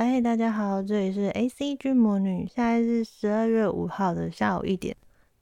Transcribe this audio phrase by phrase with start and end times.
[0.00, 4.96] 嗨，大家好，这里是 ACG 魔女，现在是十二月五号的下午一点。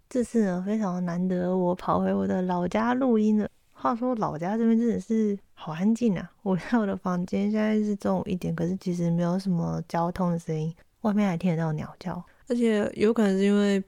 [0.08, 3.46] 这次呢，非常难得，我跑回我的老家录音了。
[3.74, 6.32] 话说老家这边真的是好安静啊！
[6.42, 13.84] 我在 我的房间，现在是中午一点，可是其实没有什么交通的声音，外面还听得到鸟叫，而且有可能是因为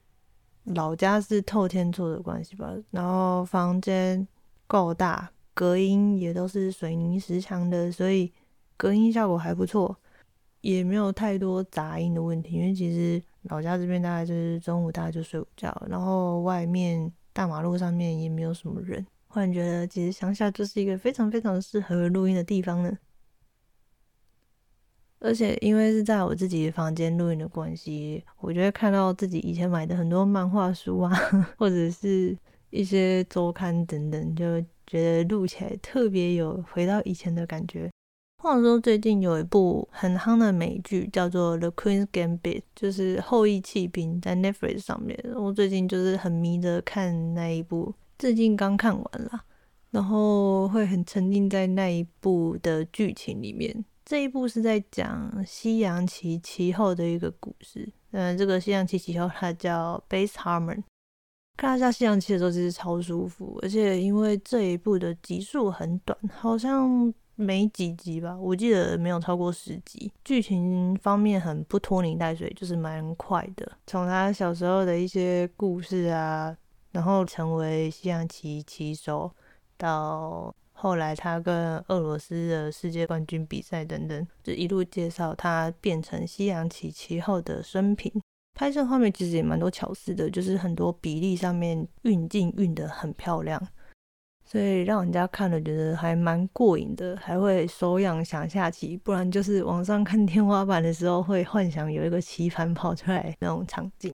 [0.64, 4.28] 老家是透天厝的关系吧，然后房间
[4.66, 8.30] 够大，隔音也都是水泥石墙的，所以
[8.76, 9.96] 隔音效果还不错。
[10.60, 22.98] 也没有太多杂音的问题，因为其实老家这边大概就是中午大家就睡午觉，然后外面大马路上面也没有什么人，忽然觉得其实乡下就是一个非常非常适合录音的地方呢。
[25.20, 31.12] 而且因为是在我自己房间录音的关系，我就会看到自己以前买的很多漫画书啊，
[31.58, 32.36] 或者是
[32.70, 37.90] 一些周刊等等，就觉得录起来特别有回到以前的感觉。
[38.40, 45.18] 话说最近有一部很夯的美剧叫做《The Queen's Gambit》，就是后翼弃兵，在 Netflix 上面。
[45.34, 49.40] 我最近就是很迷着看那一部，最近刚看完了，
[49.90, 53.84] 然后会很沉浸在那一部的剧情里面。
[54.04, 57.92] 这一部是在讲西洋棋棋后的一个故事。
[58.12, 60.84] 嗯，这个西洋棋棋后它叫 Base Harmon。
[61.56, 67.12] 看一下西洋棋的时候其实超舒服，而且因为这一部的集数很短，好像。
[67.40, 70.10] 没几集吧，我记得没有超过十集。
[70.24, 73.70] 剧情方面很不拖泥带水，就是蛮快的。
[73.86, 76.56] 从他小时候的一些故事啊，
[76.90, 79.30] 然后成为西洋棋棋手，
[79.76, 88.12] 到后来他跟俄罗斯的世界冠军比赛等等，就一路介绍他变成西洋棋棋后的生平。
[88.52, 93.64] 拍摄画面其实也蛮多巧思的，就是很多比例上面运镜运得很漂亮。
[94.50, 104.10] 所以让人家看了觉得还蛮过瘾的，还会手痒想下棋，不然就是网上看天花板的时候会幻想有一个棋盘跑出来那种场景。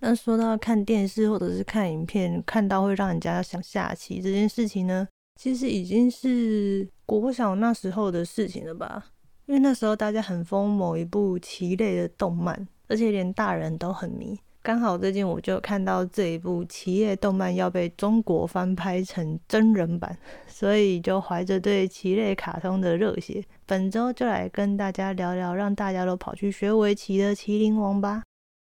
[0.00, 5.06] 那说到看电视或者是看影片，看到会让人家想下棋这件事情呢，
[5.36, 9.04] 其实已经是国小那时候的事情了吧？
[9.44, 14.38] 因为那时候大家很疯某一部棋类的动漫，而且连大人都很迷。
[14.68, 20.14] 刚好最近我就看到这一部棋类动漫要被中国翻拍成真人版，
[20.46, 28.22] 所以就怀着对棋类卡通的热血，本周就来跟大家聊聊让大家都跑去学围棋的《麒麟王》吧。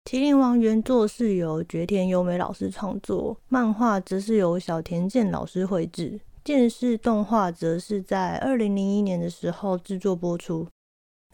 [0.12, 10.68] 《麒麟王》原作是由绝田由美老师创作，漫画则是由小田健老师绘制，电视动画则是在二零零一年的时候制作播出。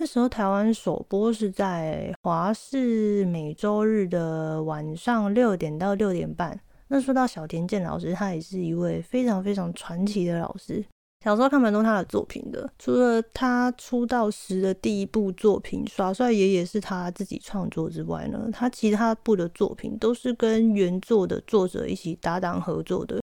[0.02, 6.60] 那时候台湾首播是在华视每周日的晚上六点到六点半。
[6.88, 10.84] 那说到小田健老师，他也是一位非常非常传奇的老师。
[11.24, 23.22] 小时候看蛮多他的作品的，除了他出道时的第一部作品《耍帅爷爷》是他自己创作之外呢，他其他部的作品都是跟原作的作者一起搭档合作的。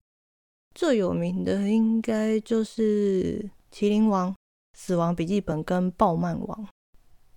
[0.75, 4.31] 最有名的应该就是《麒麟王》。
[4.79, 6.69] 死亡笔记本跟爆漫王，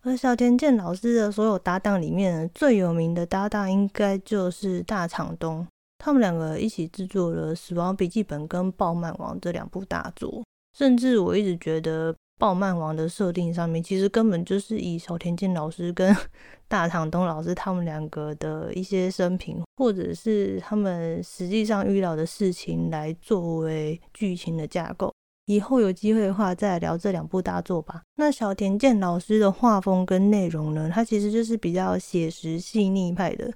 [0.01, 5.65] 而小田健老师的所有搭档里面，最有名的搭档应该就是大场东，
[5.97, 10.43] 他们两个一起制作了《死亡笔记本》跟爆漫王这两部大作。
[10.77, 16.15] 甚至我一直觉得爆漫王的设定上面，其实根本就是以小田健老师跟
[16.67, 25.13] 大场东老师他们两个的一些生平，或者是他们实际上遇到的事情来作为剧情的架构。
[25.49, 28.03] 以后有机会的话，再来聊这两部大作吧。
[28.17, 33.51] 那小田健老师的画风跟内容呢，他其实就是比较写实细腻派的。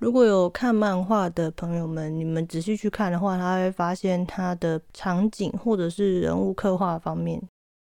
[0.00, 7.40] 如果有看漫画的朋友们，你们仔细去看的话，他会发现他的场景或者是人物刻画方面，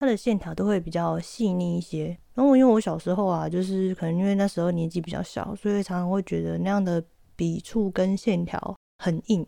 [0.00, 2.06] 他的线条都会比较细腻一些。
[2.34, 7.00] 然后因为我小时候啊，就是可能因为那时候年纪比较小，所以常常会觉得那样的
[7.36, 9.46] 笔触跟线条很硬。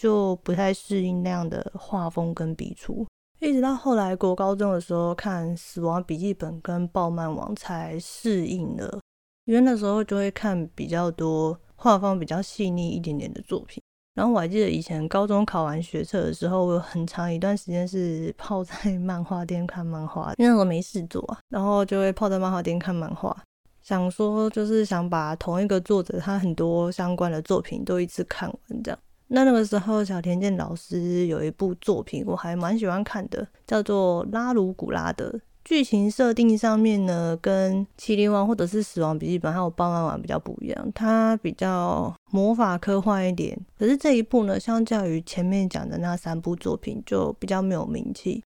[0.00, 3.06] 就不太适应那样的画风跟笔触，
[3.38, 8.98] 一直到后来国高中的时候看《死亡笔记本》跟《爆漫王》才适应了，
[9.44, 13.82] 因为那时候就会看比较多画风比较细腻一点点的作品。
[14.14, 23.36] 然后我还记得以前高中考完学测的时候，我有很长一段时间是泡在 漫画店看漫画，因为那时候没事做啊，然后就会泡在漫画店看漫画，
[23.82, 28.98] 想说就是想把同一个作者他很多相关的作品都一次看完这样。
[29.32, 35.28] 那那个时候，小田健老师有一部作品，我还蛮喜欢看的，叫做《拉鲁古拉德》。
[35.64, 43.56] 剧情设定上面呢，跟《麒麟王》或者是《死亡笔记本》还有《爆漫王》比较不一样，它比较魔法科幻一点。
[43.78, 48.42] 可是这一部呢，相较于前面讲的那三部作品，就比较没有名气。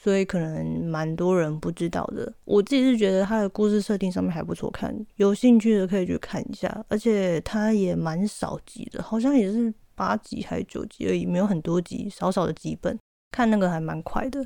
[0.00, 2.32] 所以可能蛮多人不知道的。
[2.44, 6.84] 我自己是觉得它的故事设定上面还不错看，有兴趣的可以去看一下。
[6.88, 12.98] 而且它也蛮少集的，好像也是八集还是九集而已，没有很多集，少少的几本，
[13.30, 14.44] 看那个还蛮快的。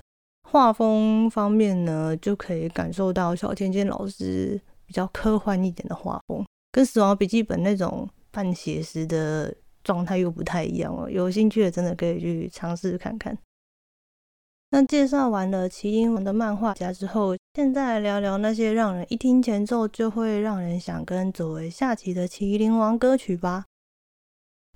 [0.49, 9.53] 画风方面呢，就可以感受到小天健老师比较科幻一点的画风，跟《死亡笔记本》那种半写实的
[9.83, 11.11] 状态又不太一样哦。
[11.11, 13.37] 有兴趣的真的可以去尝试看看。
[14.71, 23.65] 那介绍完了《棋灵王》的漫画家之后，现在聊聊那些让人一听前奏就会让人想跟佐为下棋的《麒麟王》歌曲吧。《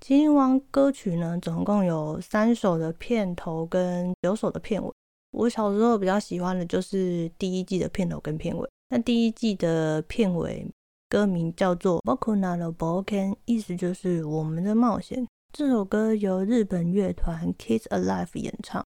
[0.00, 4.90] 棋灵王》歌曲呢，总共有三首的片头跟九首的片尾。
[5.32, 8.68] 我小时候比较喜欢的就是第一季的片头跟片尾。
[8.88, 10.66] 那第一季的片尾
[11.10, 15.26] 歌名叫做《仆らの冒険》，意思就是我们的冒险。
[15.52, 18.82] 这首歌由日本乐团 Kids Alive 演唱。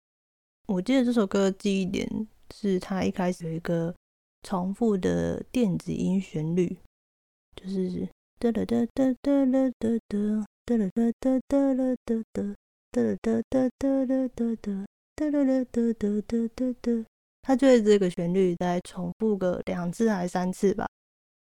[0.67, 3.93] 我记得这首歌的记忆点是它一开始有一个
[4.43, 6.77] 重复的电子音旋律，
[7.55, 8.07] 就是
[8.37, 9.71] 哒哒哒哒哒哒
[10.07, 10.85] 哒哒哒
[11.19, 12.21] 哒哒哒哒哒
[12.91, 13.07] 哒哒
[13.49, 13.89] 哒哒哒
[16.21, 17.03] 哒哒哒，
[17.41, 20.85] 他就会这个旋律再重复个两次还三次吧，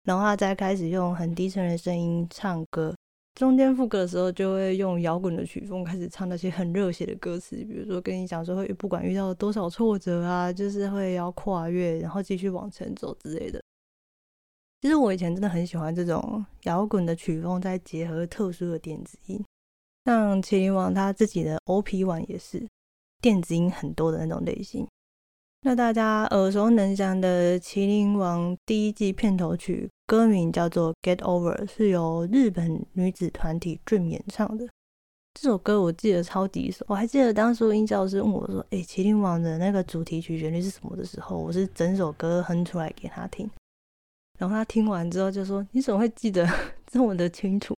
[0.03, 2.95] 然后他再开始用很低沉的声音唱歌，
[3.37, 13.59] 中间副歌的时候就会用摇滚的曲风开始唱那些很热血的歌词，比如说跟你讲说会，不管遇到多少挫折啊，就是会要跨越，然后继续往前走之类的。
[14.85, 19.43] 其实我以前真的很喜欢这种摇滚的曲风，再结合特殊的电子音，
[20.05, 22.63] 像麒麟王他自己的 OP 版也是。
[23.23, 24.87] 电子音很多的那种类型，
[25.63, 34.69] 那大家耳熟能详的《麒麟王》第一季片头曲，歌名叫做《Get Over》，是由日本女子团体 Dream 演唱的。
[35.33, 43.49] 这首歌我记得超级熟，我还记得当初音教师问我说：“哎，《麒麟王》的那个主题曲旋律是什么？”的时候，我是整首歌哼出来给他听，
[44.39, 46.49] 然后他听完之后就说：“你怎么会记得
[46.87, 47.75] 这么的清楚？”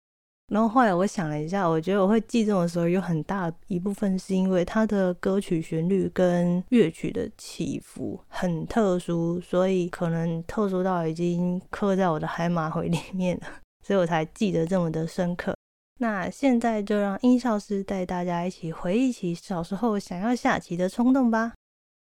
[0.53, 13.47] 然后后来我想了一下，我觉得我会记这种时候有很大一部分是因为它的歌曲旋律跟乐曲的起伏很特殊，所以可能特殊到已经刻在我的海马回里面了，
[13.83, 15.55] 所以我才记得这么的深刻。
[15.99, 21.53] 那现在就让音效师带大家一起回忆起小时候想要下棋的冲动吧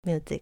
[0.08, 0.42] ，Music。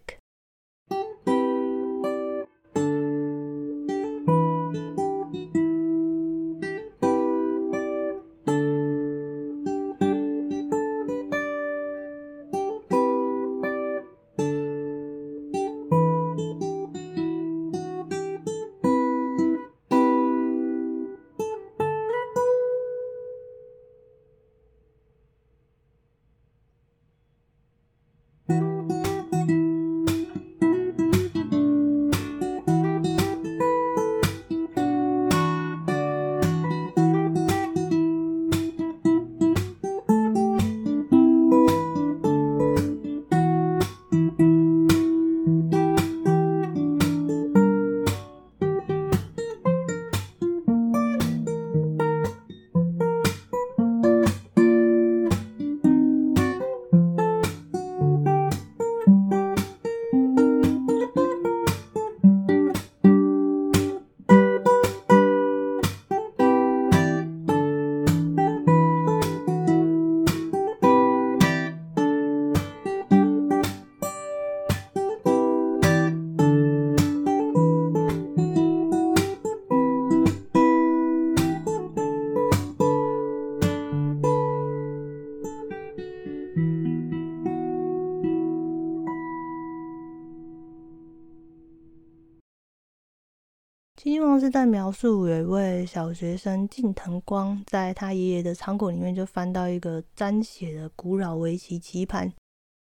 [94.42, 102.32] 是在描述有一位小学生近藤光，在他爷爷的仓库里面就翻到一个沾血的古老围棋棋盘，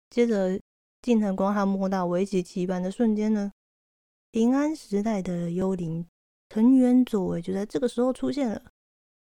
[0.08, 0.58] 接着
[1.02, 3.52] 近藤光他摸到围棋棋盘的瞬间呢，
[4.30, 6.06] 平安时代的幽灵
[6.48, 8.62] 藤原佐为就在这个时候出现了。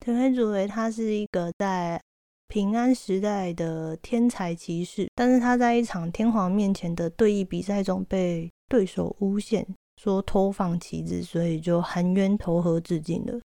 [0.01, 2.03] 藤原佐为他是一个在
[2.49, 9.65] 平安时代的天才骑士，但是他在一场天皇面前的对弈比赛中被对手诬陷。
[9.97, 13.41] 说偷放棋子，所以就含冤投河自尽了。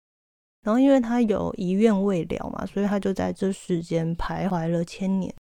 [0.61, 5.33] 然后因为他有遗愿未了嘛，所以他就在这世间徘徊了千年。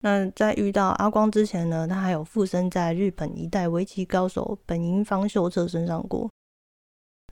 [0.00, 6.30] 那在遇到阿光之前呢，他还有附身在日本一代围棋高手本因坊秀策身上过。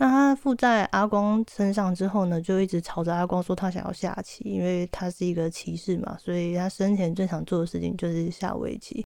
[0.00, 9.04] 那他附在阿光身上之后呢，就一直吵着阿光说他想要下棋，因为他是一个棋士嘛，所以他生前最想做的事情就是下围棋。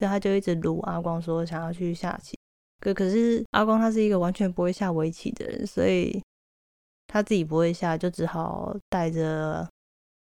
[0.00, 2.34] 所以他就一直撸阿光说想要去下棋。
[2.80, 6.22] 可可是阿光他是一个完全不会下围棋的人，所以
[7.08, 9.68] 他自己不会下，就只好带着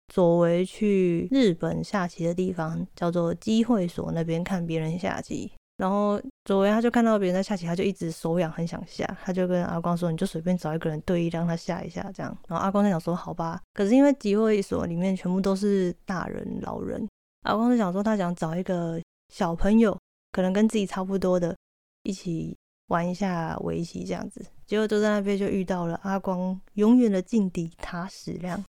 [0.09, 5.53] 佐为去日本下棋的地方，叫做机会所那边看别人下棋。
[5.77, 9.05] 然后佐为他就看到别人在下棋，他就一直手痒，很想下。
[9.23, 17.07] 他就跟阿光说：“你就随便找一个人对弈，让他下一下，这样。”然后阿光就想说：“好吧。”可是因为机会所里面全部都是大人、老人，
[17.43, 19.99] 阿光就想说他想找一个小朋友，
[20.33, 21.57] 可能跟自己差不多的，
[22.03, 22.57] 一起
[22.89, 24.45] 玩一下围棋这样子。
[24.67, 28.65] 结果就在那边就遇到了阿光永远的劲敌塔矢亮。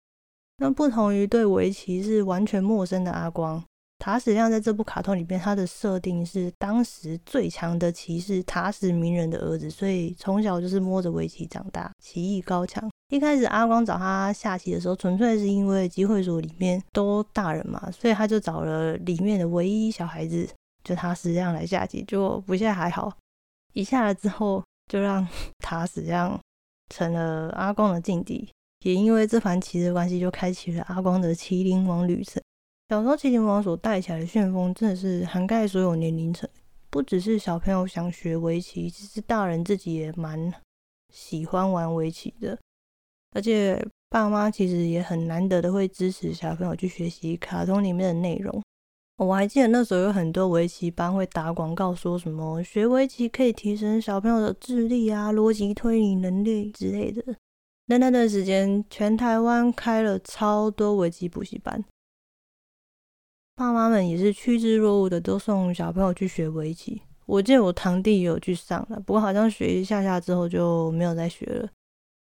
[0.59, 3.63] 那不同于对围棋是完全陌生的阿光。
[4.07, 12.89] 塔矢亮在这部卡通里边，他的设定是当时最强的骑士塔矢鸣人的儿子，所以从小就是摸着围棋长大，棋艺高强。
[13.09, 20.49] 一开始阿光找他下棋的时候，纯粹是因为机会所里面都大人嘛，所以他就找了里面的唯一小孩子，
[20.85, 22.05] 就塔矢亮来下棋。
[22.07, 23.13] 结果不下还好，
[23.73, 25.27] 一下来之后，就让
[25.59, 26.39] 塔矢亮
[26.95, 28.49] 成了阿光的劲敌，
[28.85, 32.41] 也因为这盘棋的关系，就开启了阿光的麒麟王旅程。
[32.89, 36.49] 小时候，棋灵王所带起来的旋风真的是涵盖所有年龄层，
[36.89, 40.53] 不只是小朋友想学围棋，其实大人自己也蛮
[41.13, 42.57] 喜欢玩围棋的。
[43.33, 48.63] 而且爸妈其实也很难得的会支持小朋友去学习卡通里面的内容。
[49.17, 57.35] 我还记得那时候有很多围棋班会打广告，说什么学围棋可以提升小朋友的智力啊、逻辑推理能力之类的。
[57.87, 61.85] 那那段时间，全台湾开了超多围棋补习班。
[63.57, 67.01] 爸妈们也是趋之若鹜的，都送小朋友去学围棋。
[67.25, 71.69] 我记得我堂弟也有去上了，不过好像学一下下之后就没有再学了。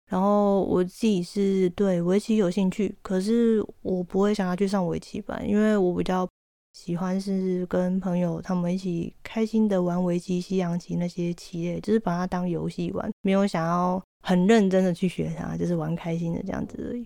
[0.07, 6.29] 然后我自己是对围棋有兴趣，可是我不会想要去上围棋班，因为我比较
[6.73, 17.03] 喜欢是跟朋友他们一起开心的玩围棋、西洋棋那些棋类，就是把它当游戏玩，没有想要很认真的去学它，就是玩开心的这样子而已。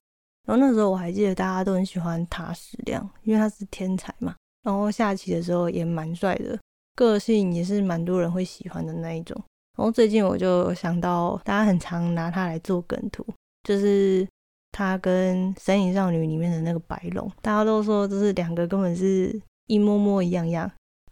[0.49, 4.35] 然后那时候我还记得大家都很喜欢塔矢亮，因为他是天才嘛。
[4.63, 6.57] 然后下棋的时候也蛮帅的，
[6.95, 9.39] 个性也是蛮多人会喜欢的那一种。
[9.77, 13.23] 然后最近我就想到，大家很常拿他来做梗图，
[13.61, 14.27] 就是
[14.71, 20.69] 他跟《神隐少女》里面的那个白龙，大家都说就是两个根本是一模模一样样。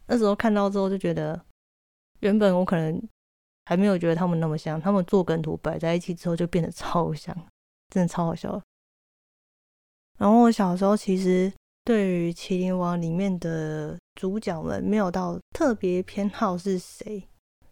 [0.08, 1.40] 那时候看到之后就觉得，
[2.18, 3.00] 原本我可能
[3.66, 7.32] 还没有觉得他们那么像，他们做梗图摆在一起之后就变得超像，
[7.94, 8.60] 真的超好笑。
[10.18, 11.50] 然后我小时候其实
[11.84, 17.22] 对于《麒麟王》里面的主角们没有到特别偏好是谁，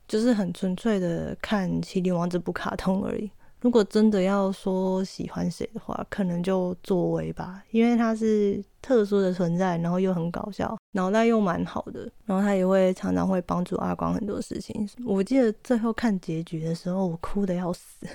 [0.08, 3.30] 就是很纯粹的看《麒麟王》这部卡通而已。
[3.62, 14.88] 如果真的要说喜欢谁的话，可能就佐为吧，因为他是特殊的存在，然后又很搞笑，脑袋又蛮好的，然后他也会常常会帮助阿光很多事情。
[15.04, 18.06] 我记得最后看结局的时候，我哭得要死。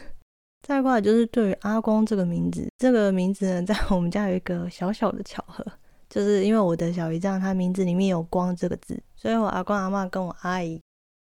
[0.72, 5.66] 再过来就是对于阿光这个名字，这个名字呢，在我们家有一个小小的巧合，
[6.10, 10.82] 就是因为我的小姨丈他名字里面有“光”这个字，所以我阿光阿嬷跟我阿姨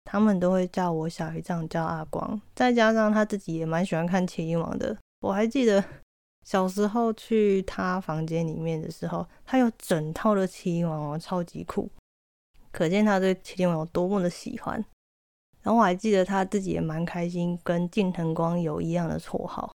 [0.05, 2.41] 他们都会叫我小姨丈叫阿光。
[2.55, 5.83] 再加上他自己也蛮喜欢看《棋灵王》的，我还记得
[6.45, 11.89] 小时候去他房间里面的时候，他有整套的《棋灵王》哦，超级酷，
[12.71, 14.81] 可见他对《棋灵王》有多么的喜欢。
[15.63, 19.71] 然后我还记得他自己也蛮开心，跟近藤光有一样的绰号。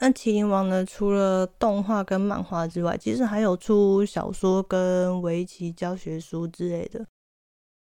[0.00, 7.06] 那《麒麟王》呢，除了动画跟漫画之外，其实还有出小说跟围棋教学书之类的。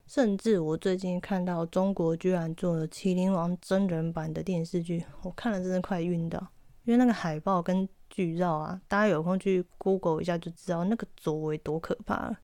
[0.08, 6.40] 甚至我最近看到中国居然做了《麒麟王》真人版的电视剧，我看了真的快晕倒，
[6.86, 12.38] 因为那个海报跟剧照啊，大家有空去 Google 一下就知道那个佐为多可怕了。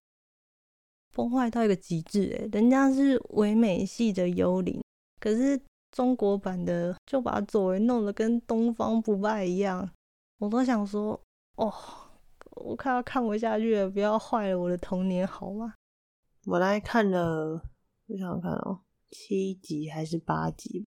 [1.13, 4.84] 崩坏到一个极致诶，人家是唯美系的幽灵，
[5.20, 5.60] 可是
[5.91, 9.88] 中国版的就把佐为弄得跟东方不败一样，
[10.39, 11.20] 我都想说，
[11.55, 11.72] 哦，
[12.55, 15.75] 我快要看不下去了，不要坏了我的童年好吗？
[16.46, 17.62] 我来看了，
[18.08, 20.86] 我想看哦，七集还是八集？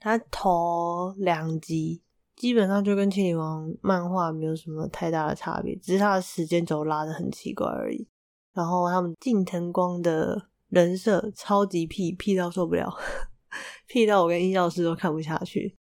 [0.00, 2.02] 他头两集
[2.36, 8.06] 基本上就跟《棋灵王》漫画没有什么太大的差别，只是他的时间轴拉得很奇怪而已。
[8.58, 10.36] 然后他们近藤光的
[10.70, 12.92] 人设超级屁，屁到受不了，
[13.86, 15.76] 屁到我跟音效师都看不下去。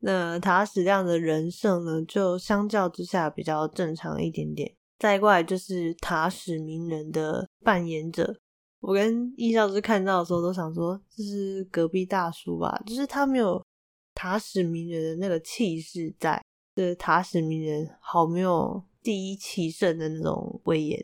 [0.00, 4.70] 那塔矢亮的人设呢，就相较之下比较正常一点点。
[4.98, 8.36] 再过来就是塔矢鸣人的扮演者，
[8.80, 12.78] 我跟音效师看到的时候都想说，这是隔壁大叔吧？
[12.84, 13.64] 就是他没有
[14.12, 16.44] 塔矢鸣人的那个气势在，
[16.76, 21.02] 就是塔矢鸣人好没有第一棋圣的那种威严。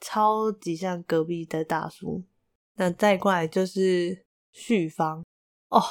[0.00, 2.22] 超级像隔壁的大叔，
[2.76, 5.24] 那再过来就是旭方
[5.68, 5.82] 哦，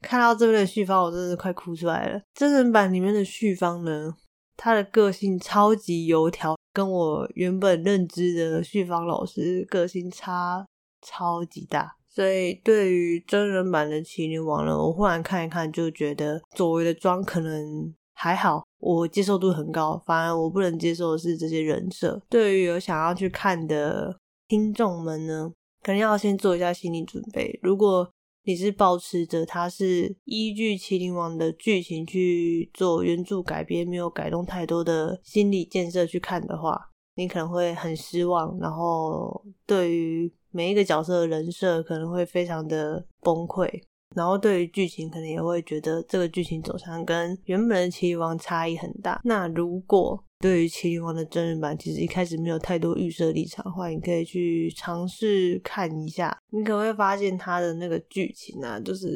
[0.00, 2.20] 看到这边的旭方，我真的快哭出来了。
[2.34, 4.14] 真人版里面的旭方呢，
[4.56, 10.66] 他的个性超级油条，跟我原本认知的旭方老师个性差
[11.00, 11.96] 超级大。
[12.06, 20.00] 所以对于真人版的麒麟王呢，我忽然看一看，就觉得佐为的妆可能还好，我接受度很高。
[20.04, 22.20] 反而我不能接受的是这些人设。
[22.28, 24.14] 对于有想要去看的
[24.48, 25.50] 听众们呢，
[25.82, 27.58] 可能要先做一下心理准备。
[27.62, 28.08] 如果
[28.46, 38.54] 你是抱持着他是依据麒麟王的剧情去做原著改编，没有改动太多的心理建设去看的话，你可能会很失望。
[38.60, 43.66] 然后对于每一个角色的人设可能会非常的崩溃，
[44.14, 49.20] 然后对于剧情可能也会觉得这个剧情走向跟原本的《麒麟王》差异很大。
[49.24, 59.08] 那如果对于《麒麟王》的真人版其实一开始没有太多预设立场的话，你可以去尝试看一下，你可能会发现它的那个剧情啊，就是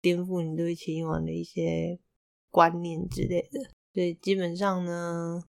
[0.00, 1.98] 颠覆你对《麒麟王》的一些
[2.50, 3.60] 观念之类的。
[3.94, 5.42] 所以基本上呢。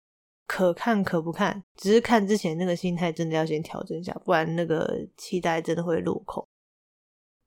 [0.46, 6.46] 可看可不看，只是看之前那个心态真的要先调整一下，不然那个期待真的会落空。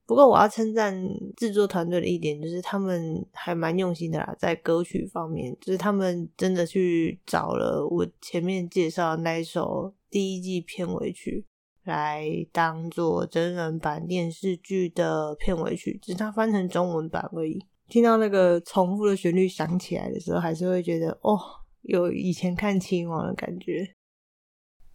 [0.07, 0.97] 不过我要称赞
[1.35, 11.45] 制作团队的一点，就是他们还蛮用心的啦，在歌曲方面，就是他们真的去找了我前面介绍的那一首第一季片尾曲
[11.83, 17.63] 来当做真人版电视剧的片尾曲，只是它翻成中文版而已。
[17.89, 21.37] 听到那个重复的旋律响起来的时候，还是会觉得哦。
[21.83, 23.95] 有以前看《麒麟王》的感觉。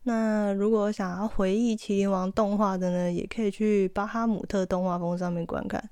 [0.04, 5.90] 那如果想要回忆《麒麟王》动画的呢，也可以去巴哈姆特动画风上面观看。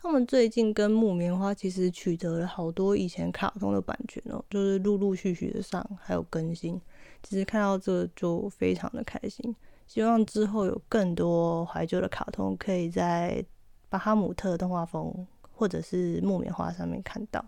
[0.00, 6.80] 他们最近跟木棉花其实取得了好多以前卡通的版权哦，就是陆陆续续的上还有更新。
[7.22, 9.54] 其实看到这就非常的开心，
[9.86, 13.44] 希望之后有更多怀旧的卡通可以在
[13.88, 17.44] 巴哈姆特动画风或者是木棉花上面看到。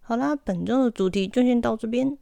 [0.00, 2.18] 好啦，本周的主题就先到这边。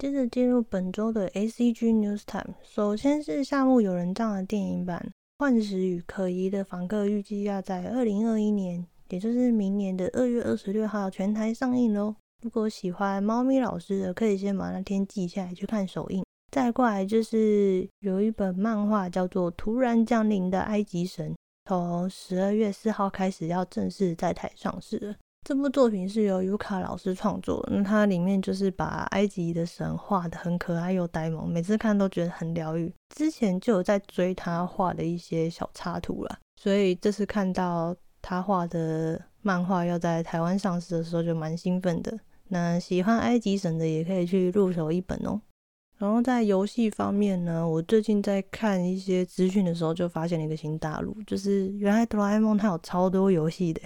[0.00, 2.54] 接着进入本周的 ACG News Time。
[2.62, 4.98] 首先是夏目友人帐的电影版
[5.38, 12.14] 《幻食与可疑的访客》，预计要在二零二一年，也就是明年的二月二十六号全台上映喽。
[12.42, 16.24] 如果喜欢猫咪老师的，可以先把那天记下来去看首映。
[16.50, 21.30] 再过来就是有一本漫画叫做《突然降临的埃及神》，
[21.68, 25.14] 从十二月四号开始要正式在台上市了。
[25.50, 32.94] 这部作品是由尤卡老师创作，那它里面就是把埃及的神画得很可爱又呆萌，每次看都觉得很疗愈。
[33.16, 42.16] 之前就有在追他画的一些小插图了，所以这次看到他画的漫画要在台湾上市的时候，就蛮兴奋的。
[42.46, 45.40] 那喜欢埃及神的也可以去入手一本哦。
[45.98, 53.82] 然后在游戏方面呢，我最近在看一些资讯的时候，就发现了一个新大陆，就是原来哆啦 A 梦它有超多游戏的。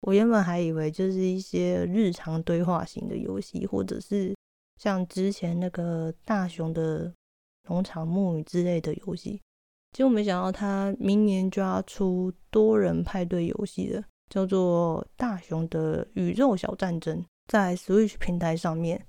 [0.00, 4.34] 我原本还以为就是一些日常对话型的游戏，或者是
[4.76, 7.12] 像之前那个大熊的
[7.68, 9.40] 农场牧语之类的游戏，
[9.92, 19.04] 结果没想到他明年就要出多人派对游戏了，叫做《大熊的宇宙小战争》，在 Switch 平台上面。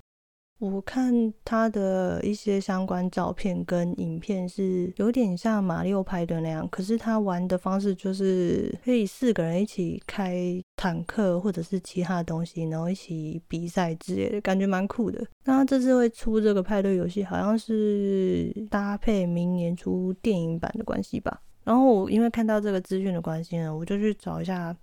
[0.60, 15.26] 我看他的一些相关照片跟影片是有点像马里奥派对那样，可是他玩的方式就是可以四个人一起开坦克或者是其他的东西，然后一起比赛之类的，感觉蛮酷的。
[15.46, 21.40] 那他这次会出这个派对游戏，好像是搭配明年出电影版的关系吧。
[21.64, 24.76] 然后我因为看到这个资讯的关系呢，我就去找一下。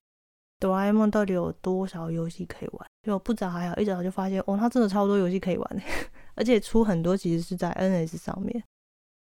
[0.60, 2.88] 哆啦 A 梦到底有多少游戏可以玩？
[3.04, 5.82] 就不找还好，一找就发现哦，它真的超多游戏可以玩，
[6.36, 8.64] 而且出很多其实是在 NS 上面。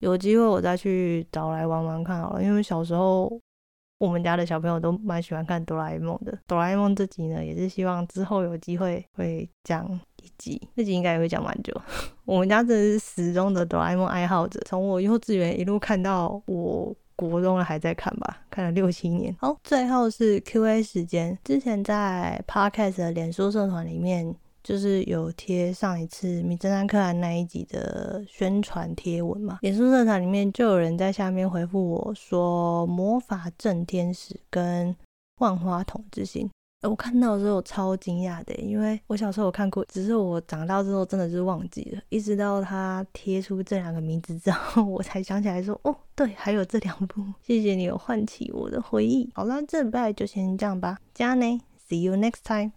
[0.01, 3.31] 有机会我再去找来玩玩看好了，因为小时候
[3.99, 6.39] 我们家的小朋友都蛮喜欢看哆啦 A 梦的。
[6.47, 9.89] 哆啦 A 梦这集呢，也是希望之后有机会会讲
[10.23, 11.73] 一集，这集应该也会讲蛮久。
[12.25, 16.95] 我们家真的是始终的哆啦 A 梦爱好者，从我幼稚园一路看到我。
[17.17, 19.35] 国中了还在看吧，看了六七年。
[19.41, 21.37] 好，最后是 Q&A 时间。
[21.43, 29.59] 之前在 Podcast 的脸书社团里面，就是有贴上一次《名侦探柯南》那一集的宣传贴文嘛。
[29.63, 34.95] 脸书社团里面就有人在下面回复我说：“魔法正天使跟
[35.39, 36.51] 万花筒之心。”
[36.83, 49.29] 我看到的时候超惊讶的，因为我小时候有看过，只是我长大之后真的是忘记了，一直到他贴出这两个名字之后， 我才想起来说，哦，对，还有这两部， 谢谢你有唤起我的回忆。
[49.35, 52.73] 好了，这礼拜就先这样吧，加呢，See you next time。